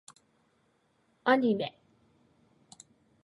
[1.25, 1.77] アニメ